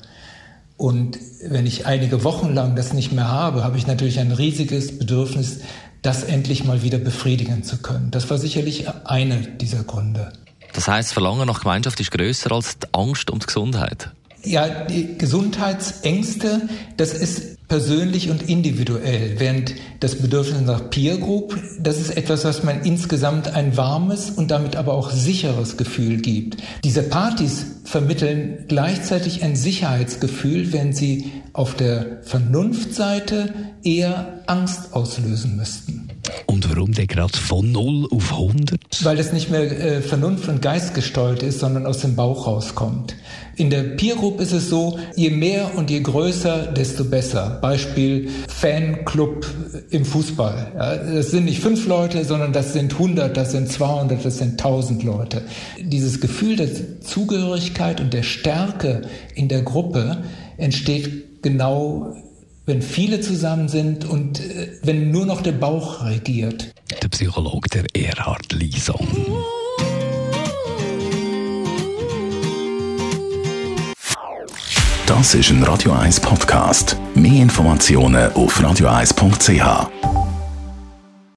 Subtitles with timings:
[0.79, 4.99] Und wenn ich einige Wochen lang das nicht mehr habe, habe ich natürlich ein riesiges
[4.99, 5.61] Bedürfnis,
[6.01, 8.11] das endlich mal wieder befriedigen zu können.
[8.11, 10.33] Das war sicherlich einer dieser Gründe.
[10.73, 14.11] Das heißt, Verlangen nach Gemeinschaft ist größer als die Angst um die Gesundheit.
[14.45, 21.99] Ja, die Gesundheitsängste, das ist persönlich und individuell, während das Bedürfnis nach Peer Group, das
[21.99, 26.57] ist etwas, was man insgesamt ein warmes und damit aber auch sicheres Gefühl gibt.
[26.83, 35.98] Diese Partys vermitteln gleichzeitig ein Sicherheitsgefühl, wenn sie auf der Vernunftseite eher Angst auslösen müssten.
[36.47, 38.81] Und warum der gerade von 0 auf 100?
[39.03, 43.15] Weil das nicht mehr äh, Vernunft und Geist gesteuert ist, sondern aus dem Bauch rauskommt.
[43.57, 47.59] In der Peer Group ist es so, je mehr und je größer, desto besser.
[47.61, 49.47] Beispiel Fanclub
[49.91, 50.73] im Fußball.
[50.77, 54.53] Ja, das sind nicht fünf Leute, sondern das sind 100, das sind 200, das sind
[54.53, 55.43] 1000 Leute.
[55.81, 59.03] Dieses Gefühl der Zugehörigkeit und der Stärke
[59.35, 60.23] in der Gruppe
[60.57, 62.15] entsteht genau
[62.69, 66.73] wenn viele zusammen sind und äh, wenn nur noch der Bauch regiert.
[67.03, 69.09] Der Psychologe der Erhard Lison.
[75.07, 76.99] Das ist ein Radio 1 Podcast.
[77.15, 80.28] Mehr Informationen auf radio1.ch.